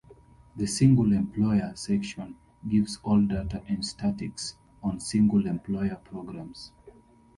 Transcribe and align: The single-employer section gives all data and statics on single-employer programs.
The 0.55 0.65
single-employer 0.65 1.73
section 1.75 2.35
gives 2.67 2.97
all 3.03 3.21
data 3.21 3.61
and 3.67 3.85
statics 3.85 4.55
on 4.81 4.99
single-employer 4.99 5.97
programs. 6.05 6.71